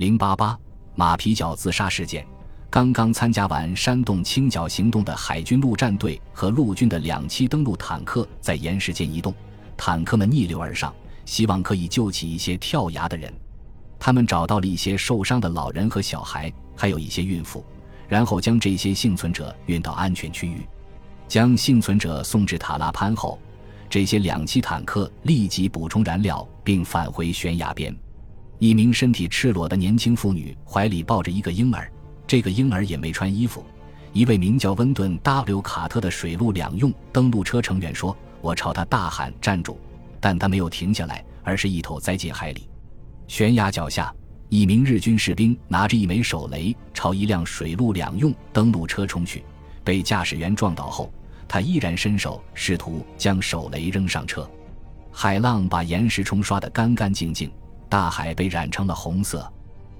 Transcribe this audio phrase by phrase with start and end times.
[0.00, 0.58] 零八八
[0.94, 2.26] 马皮角自杀事件。
[2.70, 9.34] 刚刚参加完山洞清剿行动的海军陆战队和陆军的两栖登陆坦克在岩石间移动，
[9.76, 10.90] 坦克们逆流而上，
[11.26, 13.30] 希望可以救起一些跳崖的人。
[13.98, 17.62] 他们找到了一些受伤的老人和小孩，还有一些孕妇，
[18.08, 20.66] 然后将这些幸存者运到安全区域。
[21.28, 23.38] 将幸存者送至塔拉潘后，
[23.90, 27.94] 这些两栖坦克立即补充燃料，并返回悬崖边。
[28.60, 31.90] 一名身体赤裸的年轻妇女怀里抱着一个婴儿。
[32.26, 33.64] 这个婴儿也没穿衣服。
[34.12, 39.78] 一位名叫温顿 ·W· 卡特的水陆两用登陆车成员说：“我朝他大喊站住，
[40.20, 42.68] 但他没有停下来，而是一头栽进海里。
[43.28, 44.14] 悬崖脚下，
[44.50, 49.42] 一名日军士兵拿着一枚手雷朝一辆水陆两用登陆车冲去，
[49.82, 51.10] 被驾驶员撞倒后，
[51.48, 54.46] 他依然伸手试图将手雷扔上车。
[55.10, 57.50] 海浪把岩石冲刷得干干净净，
[57.90, 59.46] 大海被染成了红色。”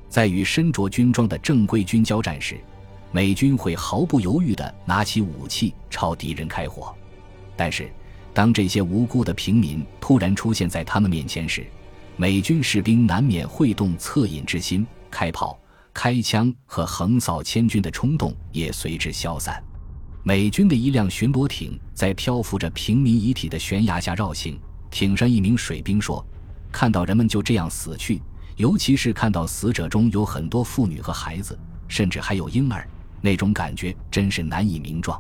[0.09, 2.59] 在与身着军装的正规军交战时，
[3.13, 6.93] 美军会毫不犹豫地拿起武器朝敌人开火。
[7.55, 7.89] 但是，
[8.33, 11.67] 当这些无辜的平民突然出现在他们面前时，
[12.17, 15.59] 美军士兵难免会动恻隐之心，开炮、
[15.95, 19.63] 开枪和横扫千军的冲动也随之消散。
[20.23, 24.59] 美军的一辆巡逻艇在漂浮着平民遗体的悬崖下绕行，
[24.91, 26.25] 艇上一名水兵说
[26.73, 28.21] ：“看到人们就这样死去。”
[28.57, 32.87] 尤其是看到死者中有很多妇女和孩子，甚至还有婴儿，
[33.23, 35.19] 那种感觉真是难以名状。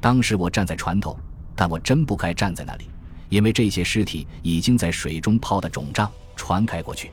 [0.00, 1.18] 当时我站在船头，
[1.56, 2.88] 但我真不该站在那里，
[3.30, 6.08] 因为这些尸体已经在水中泡得肿胀。
[6.36, 7.10] 船开过去，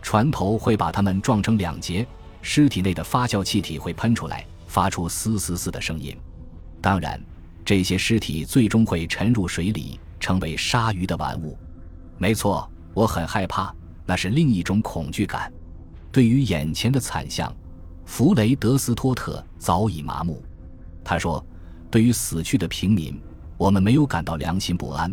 [0.00, 2.06] 船头会把它们撞成两截，
[2.40, 6.16] 尸体内的发酵气体会喷出来，发出嘶嘶嘶的声音。
[6.80, 7.20] 当然，
[7.62, 11.58] 这些尸体最终会沉入水里，成为鲨鱼的玩物。
[12.16, 13.74] 没错，我很害怕。
[14.06, 15.50] 那是另一种恐惧感。
[16.12, 17.50] 对于眼前的惨象，
[18.04, 20.42] 弗雷德斯托特早已麻木。
[21.02, 21.42] 他说
[21.90, 23.18] ：“对于死去的平民，
[23.56, 25.10] 我们没有感到良心不安，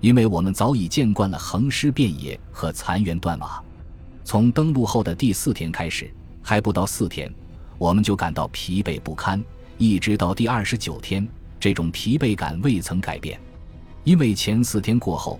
[0.00, 3.62] 因为我们早已见惯了横尸遍野和残垣断瓦。
[4.24, 6.10] 从登陆后的第四天开始，
[6.40, 7.30] 还不到四天，
[7.76, 9.44] 我们就感到疲惫不堪，
[9.76, 11.28] 一直到第二十九天，
[11.60, 13.38] 这种疲惫感未曾改变，
[14.02, 15.38] 因为前四天过后。”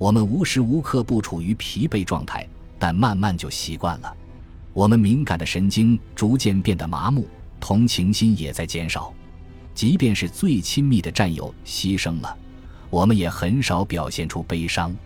[0.00, 4.16] 我们无时无刻不处于疲惫状态，但慢慢就习惯了。
[4.72, 7.28] 我们敏感的神经逐渐变得麻木，
[7.60, 9.12] 同情心也在减少。
[9.74, 12.34] 即便是最亲密的战友牺牲了，
[12.88, 14.96] 我们也很少表现出悲伤。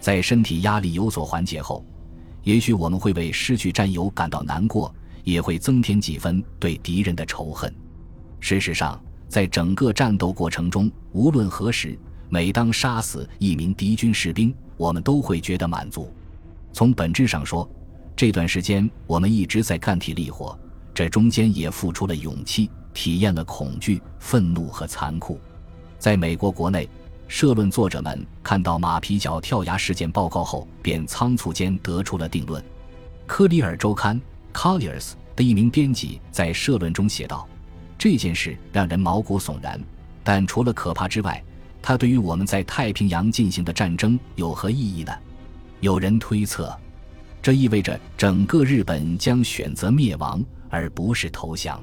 [0.00, 1.84] 在身体压力有所缓解后，
[2.42, 4.92] 也许我们会为失去战友感到难过，
[5.22, 7.72] 也会增添几分对敌人的仇恨。
[8.40, 11.96] 事实上，在整个战斗过程中，无论何时。
[12.32, 16.10] 每当杀死一名敌军士兵，我们都会觉得满足。
[16.72, 17.70] 从本质上说，
[18.16, 20.58] 这段时间我们一直在干体力活，
[20.94, 25.38] 这中间也付出了勇气，体验了恐惧、愤怒和残酷。
[25.98, 26.88] 在美国国内，
[27.28, 32.64] 社论作者们看到马皮角跳崖事件报告后，便仓促间得出了定论。
[33.26, 34.18] 科里尔周刊
[34.54, 37.46] （Colliers） 的一名编辑在社论中写道
[37.98, 39.78] ：“这件事让人毛骨悚然，
[40.24, 41.38] 但除了可怕之外，”
[41.82, 45.12] 它对于我们在太平洋进行的战争有何意义呢？
[45.80, 46.72] 有人推测，
[47.42, 51.82] 这意味着整个日本将选择灭亡而不是投降。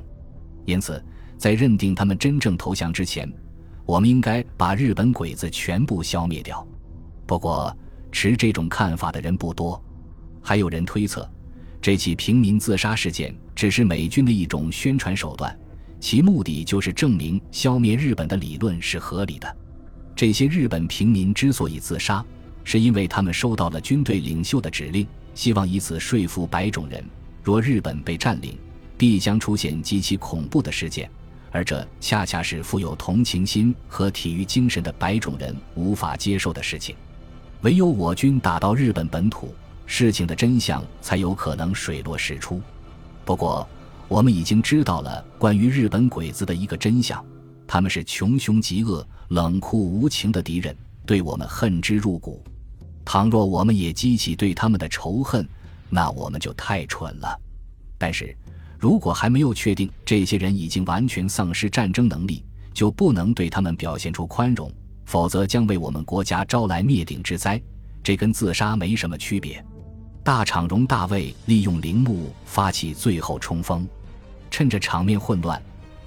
[0.65, 1.03] 因此，
[1.37, 3.29] 在认定他们真正投降之前，
[3.85, 6.65] 我们应该把日本鬼子全部消灭掉。
[7.27, 7.75] 不过，
[8.09, 9.83] 持这种看法的人不多。
[10.41, 11.29] 还有人推测，
[11.81, 15.55] 这起平民自杀事件只是美军的一种宣传手段，
[15.99, 19.57] 其目的就是证明消灭日本的理论是合理的。
[20.19, 22.21] 这些日本平民之所以自杀，
[22.65, 27.01] 是因为他们收到了军队领袖的指令，希望以此说服白种人：
[27.41, 28.59] 若日本被占领，
[28.97, 31.09] 必将出现极其恐怖的事件，
[31.51, 36.93] 而这恰恰是富有同情心和体育精神的白种人无法接受的事情。
[37.61, 39.55] 唯有我军打到日本本土，
[39.85, 42.61] 事情的真相才有可能水落石出。
[43.23, 43.65] 不过，
[44.09, 47.23] 我们已经知道了关于日本鬼子的一个真相。
[47.65, 52.43] 他们是穷凶极恶、冷酷无情的敌人，对我们恨之入骨。
[53.05, 55.47] 倘若我们也激起对他们的仇恨，
[55.89, 57.39] 那我们就太蠢了。
[57.97, 58.35] 但是，
[58.79, 62.43] 如果还没有确定这些人已经完全丧失战争能力，
[62.73, 64.71] 就不能对他们表现出宽容，
[65.05, 67.61] 否则将为我们国家招来灭顶之灾。
[68.03, 69.63] 这跟自杀没什么区别。
[70.23, 73.87] 大场荣大卫利用铃木发起最后冲锋，
[74.49, 75.61] 趁着场面混乱。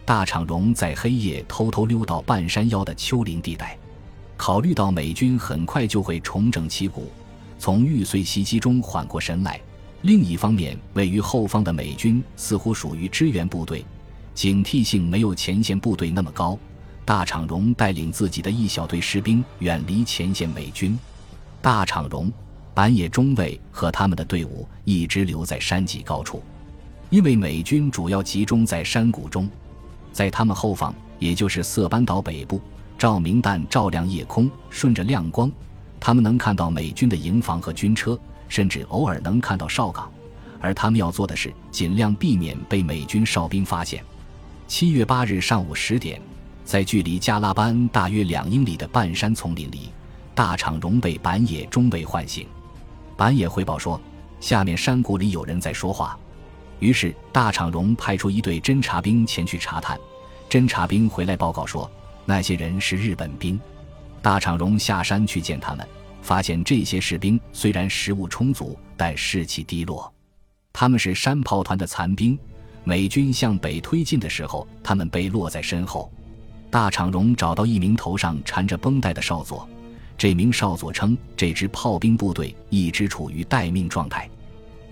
[0.04, 3.78] 大场荣在黑夜偷偷溜到半山腰的丘陵地带，
[4.36, 7.10] 考虑到美军很快就会重整旗鼓，
[7.58, 9.60] 从玉碎袭击中缓过神来，
[10.02, 13.84] 另一方面，位于后方的美军似乎属于支援部队，
[14.34, 16.58] 警惕性没有前线部队那么高。
[17.04, 20.98] 大场荣带领自己的一小队士兵远离前线美军。
[21.60, 22.30] 大场荣、
[22.74, 26.42] 板野中尉和他们的队伍一直留在山脊高处，
[27.10, 29.48] 因为美军主要集中在山谷中。
[30.12, 32.60] 在他们后方，也就是色班岛北部，
[32.98, 35.50] 照明弹照亮夜空，顺着亮光，
[35.98, 38.18] 他们能看到美军的营房和军车，
[38.48, 40.10] 甚至偶尔能看到哨岗。
[40.60, 44.04] 而他们要做的是尽量避免被美军哨兵发现。
[44.68, 46.20] 七月八日上午十点。
[46.64, 49.88] 在距离加拉班大约两英里的半山丛林里，
[50.32, 52.46] 大场荣被板野中尉唤醒。
[53.16, 54.00] 板野汇报说，
[54.38, 56.16] 下面山谷里有人在说话。
[56.82, 59.96] 于是大场荣派出一队侦察兵前去查探。
[60.50, 61.88] 侦察兵回来报告说，
[62.24, 63.58] 那些人是日本兵。
[64.20, 65.88] 大场荣下山去见他们，
[66.22, 70.12] 发现这些士兵虽然食物充足，但士气低落。
[70.72, 72.36] 他们是山炮团的残兵。
[72.82, 76.12] 美军向北推进的时候，他们被落在身后。
[76.68, 79.68] 大场荣找到一名头上缠着绷带的少佐，
[80.18, 84.28] 这名少佐称这支炮兵部队一直处于待命状态。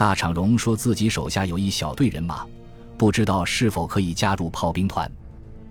[0.01, 2.47] 大场荣说自己手下有一小队人马，
[2.97, 5.13] 不知道是否可以加入炮兵团。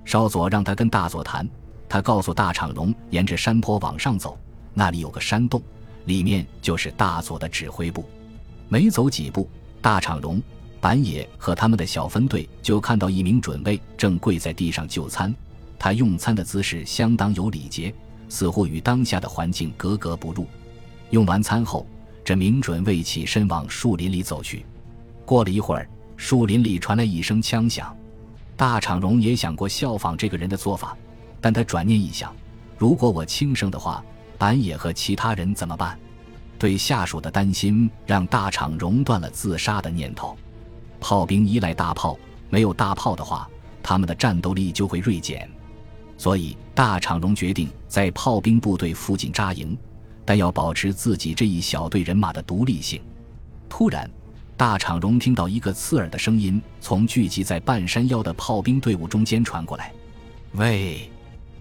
[0.06, 1.50] 少佐让他跟大佐谈，
[1.90, 4.38] 他告诉大场荣，沿着山坡往上走，
[4.72, 5.60] 那里有个山洞，
[6.06, 8.06] 里面就是大佐的指挥部。
[8.68, 9.50] 没走几步，
[9.81, 10.40] 大场荣、
[10.80, 15.34] 板野和他们的小分队就看到一名准尉正跪在地上就餐。
[15.80, 17.92] 他用餐的姿势相当有礼节，
[18.28, 20.46] 似乎与当下的环境格格不入。
[21.10, 21.84] 用完餐后，
[22.30, 24.64] 这名准尉起身往树林里走去。
[25.26, 27.92] 过了一会儿，树林里传来一声枪响。
[28.56, 30.96] 大场荣也想过效仿这个人的做法，
[31.42, 32.31] 但他转念一想：
[32.78, 34.06] 如果我轻生的话，
[34.38, 35.98] 板野和其他人怎么办？
[36.60, 40.38] 对下属的担心让大场荣断了自杀的念头。
[41.00, 42.16] 炮兵依赖大炮，
[42.52, 43.50] 没有大炮的话，
[43.81, 45.50] 他们的战斗力就会锐减。
[46.16, 49.76] 所以，大场荣决定在炮兵部队附近扎营，
[50.30, 53.02] 但要保持自己这一小队人马的独立性。
[53.68, 54.08] 突然，
[54.56, 59.92] 大场荣听到一个刺耳的声音从聚集在半山腰的炮兵队伍中间传过来
[60.54, 61.10] ：“喂！”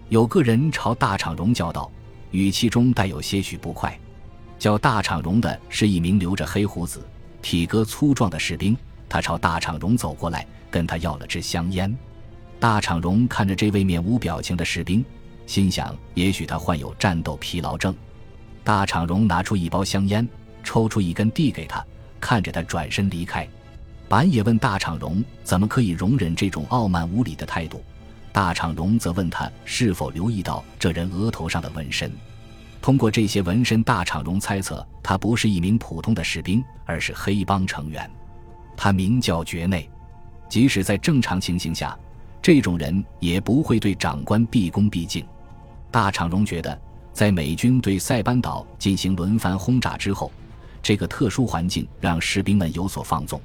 [0.09, 1.91] 有个人朝大场荣叫道，
[2.29, 3.99] 语气中带有些许不快。
[4.59, 7.03] 叫大场荣的是一名留着黑胡子、
[7.41, 8.77] 体格粗壮的士兵，
[9.09, 11.91] 他朝大场荣走过来，跟他要了支香烟。
[12.59, 15.03] 大场荣看着这位面无表情的士兵，
[15.47, 17.95] 心想：也许他患有战斗疲劳症。
[18.69, 20.29] 大场荣拿出一包香烟，
[20.63, 21.83] 抽出一根递给他，
[22.21, 23.47] 看着他转身离开。
[24.07, 27.83] 板野问大场荣：怎么可以容忍这种傲慢无礼的态度？
[28.31, 32.11] 大场荣则问他是否留意到这人额头上的纹身。
[32.79, 38.07] 通过这些纹身，大场荣猜测他不是一名普通的士兵，而是黑帮成员。
[38.77, 39.89] 他名叫觉内，
[40.47, 41.97] 即使在正常情形下。
[42.39, 45.25] 这种人也不会对长官毕恭毕敬。
[45.89, 46.79] 大场荣觉得，
[47.19, 50.31] 在美军对塞班岛进行轮番轰炸之后，
[50.81, 53.41] 这个特殊环境让士兵们有所放纵，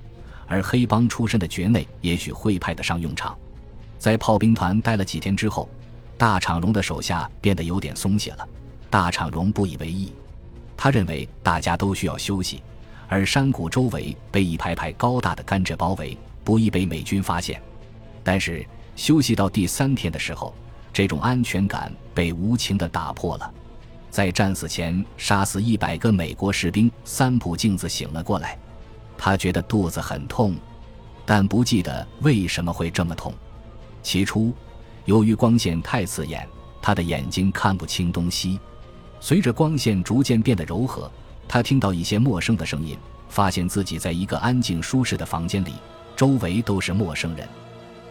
[0.47, 3.37] 而黑帮出身的爵内也许会派得上用场。
[3.99, 5.69] 在炮兵团待了几天之后，
[6.17, 8.49] 大场荣的手下变得有点松懈了。
[8.89, 10.13] 大场荣不以为意，
[10.77, 12.63] 他认为大家都需要休息，
[13.09, 17.61] 而山谷周围被一排排高大的甘蔗包围，不易被美军发现。
[18.23, 18.65] 但是。
[18.95, 20.55] 休息到第三天的时候，
[20.93, 23.53] 这种安全感被无情地打破了。
[24.15, 28.57] 在战死前杀死一百个美国士兵，三浦镜子醒了过来，
[29.19, 30.55] 他觉得肚子很痛，
[31.27, 33.35] 但不记得为什么会这么痛。
[34.05, 34.53] 起初，
[35.05, 36.47] 由于光线太刺眼，
[36.81, 38.61] 他的眼睛看不清东西。
[39.19, 41.11] 随着光线逐渐变得柔和，
[41.49, 42.97] 他听到一些陌生的声音，
[43.29, 45.73] 发现自己在一个安静舒适的房间里，
[46.15, 47.49] 周围都是陌生人。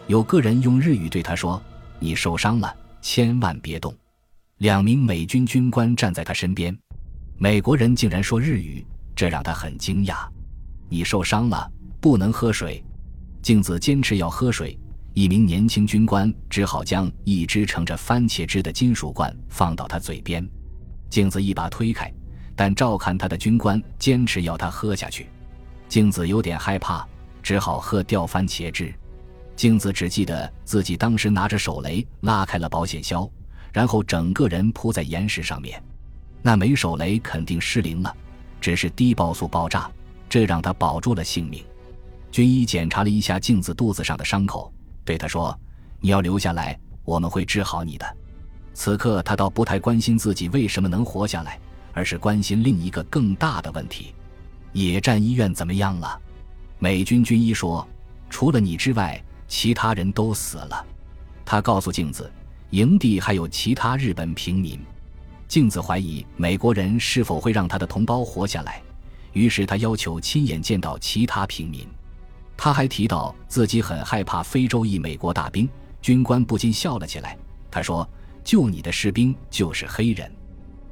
[0.06, 1.58] 有个人用日语对他说
[1.98, 3.90] ：“你受伤了，千万别动。”
[4.58, 6.76] 两名美军军官站在他身边，
[7.36, 10.28] 美国人竟然说日语，这让他很惊讶。
[10.88, 11.68] “你受伤了，
[12.00, 12.82] 不能喝水。”
[13.42, 14.78] 镜子坚持要喝水，
[15.12, 20.48] 一名年轻军官只好将一只盛着番茄汁的金属罐放到他嘴边。
[21.10, 22.10] 镜子一把推开，
[22.54, 25.26] 但照看他的军官坚持要他喝下去。
[25.88, 27.04] 镜子有点害怕，
[27.42, 28.94] 只好喝掉番茄汁。
[29.56, 33.28] 镜子只记得自己当时拿着手雷拉开了保险销，
[33.74, 35.82] 然后整个人扑在岩石上面。
[36.40, 38.16] 那枚手雷肯定失灵了，
[38.60, 39.90] 只是低爆速爆炸，
[40.28, 41.62] 这让他保住了性命。
[42.30, 44.72] 军医检查了一下镜子肚子上的伤口，
[45.04, 45.58] 对他说
[46.00, 48.16] ：“你要留下来，我们会治好你的。”
[48.74, 51.58] 此刻他倒不太关心自己为什么能活下来，
[51.92, 54.14] 而是关心另一个更大的问题：
[54.72, 56.20] 野战医院怎么样了？
[56.78, 57.86] 美军军医说，
[58.28, 60.86] 除了你之外，其他人都死了。
[61.44, 62.30] 他告诉镜子，
[62.74, 64.80] 营地还有其他日本平民。
[65.46, 68.82] 镜子怀疑美国人是否会让他的同胞活下来，
[69.32, 71.86] 于是他要求亲眼见到其他平民。
[72.56, 75.68] 他还提到自己很害怕非洲裔美国大兵。
[76.02, 77.38] 军官不禁笑了起来。
[77.70, 78.08] 他说
[78.42, 80.28] ：“救你的士兵就是黑人，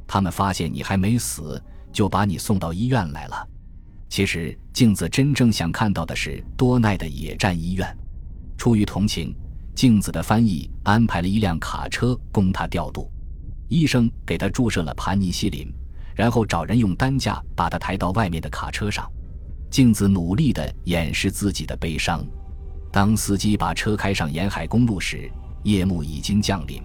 [0.06, 1.60] 他们发现你还没死，
[1.92, 3.48] 就把你送到医院来了。”
[4.08, 7.98] 其实，镜子真正想看到的是多奈的野战医院。
[8.56, 9.34] 出于同情，
[9.74, 13.10] 镜子的翻译安排了一辆卡车供他调度。
[13.68, 15.72] 医生给他注射了盘尼西林，
[16.14, 19.10] 然后找人用担架把他抬到外面的卡车上。
[19.70, 22.22] 镜子努力地掩饰自己的悲伤。
[22.92, 25.30] 当司机把车开上沿海公路时，
[25.62, 26.82] 夜幕已经降临。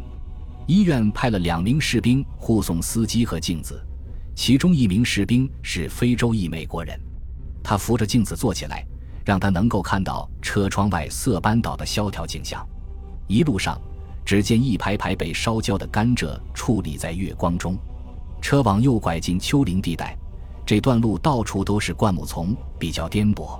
[0.65, 3.85] 医院派了两名士兵护送司机和镜子，
[4.33, 6.97] 其中一名士兵是非洲裔美国人。
[7.61, 8.85] 他扶着镜子坐起来，
[9.25, 12.65] 让他能够看到车窗外色班岛的萧条景象。
[13.27, 13.79] 一路上，
[14.25, 17.77] 只见一排排被烧焦的甘蔗矗立在月光中。
[18.41, 20.17] 车往右拐进丘陵地带，
[20.65, 23.59] 这段路到处都是灌木丛，比较颠簸。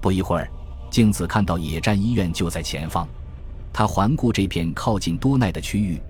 [0.00, 0.50] 不一会儿。
[0.88, 3.06] 镜子看到野战医院就在前方，
[3.72, 6.00] 他环顾这片靠近多奈的区域，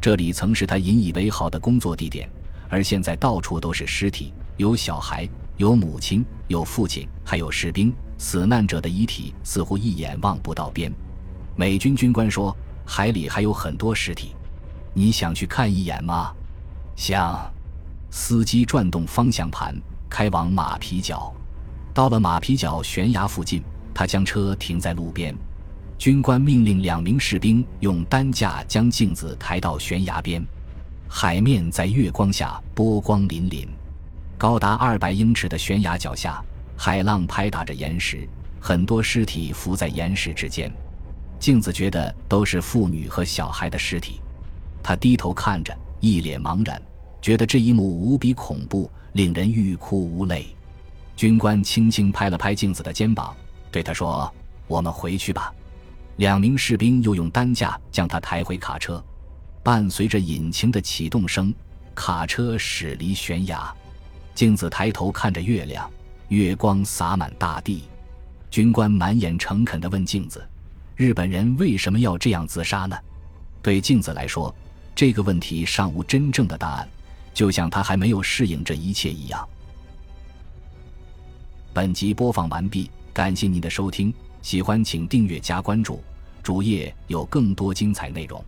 [0.00, 2.28] 这里曾是他引以为豪的工作地点，
[2.68, 7.94] 而现在到处都是尸体，有小孩，有母亲，有父亲，还有士兵。
[8.18, 10.92] 死难者的遗体似乎一眼望不到边。
[11.56, 14.34] 美军军官说：“海里还有很多尸体，
[14.92, 16.32] 你想去看一眼吗？”
[16.96, 17.38] 想。
[18.10, 19.74] 司机转动方向盘，
[20.08, 21.34] 开往马皮角。
[21.92, 23.62] 到了马皮角悬崖附近。
[23.96, 25.32] 他将车停在路边，
[25.96, 30.44] 军官命令两名士兵用担架将镜子抬到悬崖边。
[31.08, 33.68] 海面在月光下波光粼粼，
[34.36, 36.42] 高达二百英尺的悬崖脚下，
[36.76, 38.28] 海浪拍打着岩石，
[38.60, 40.68] 很多尸体浮在岩石之间。
[41.38, 44.20] 镜子觉得都是妇女和小孩的尸体，
[44.82, 46.80] 他低头看着，一脸茫然，
[47.20, 50.46] 觉得这一幕无比恐怖，令人欲哭无泪。
[51.16, 53.34] 军官轻轻拍了拍镜子的肩膀。
[53.70, 54.32] 对他说
[54.66, 55.52] ：“我们回去吧。”
[56.16, 59.04] 两名士兵又用担架将他抬回卡车，
[59.64, 61.52] 伴随着引擎的启动声，
[61.94, 63.74] 卡车驶离悬崖。
[64.32, 65.90] 镜子抬头看着月亮，
[66.28, 67.82] 月光洒满大地。
[68.48, 70.44] 军官满眼诚恳地问镜子
[70.96, 72.96] ：“日本人为什么要这样自杀呢？”
[73.62, 74.54] 对镜子来说，
[74.94, 76.88] 这个问题尚无真正的答案，
[77.32, 79.48] 就像他还没有适应这一切一样。
[81.72, 82.90] 本集播放完毕。
[83.12, 86.02] 感谢您的收听，喜欢请订阅加关注，
[86.42, 88.44] 主页有更多精彩内容。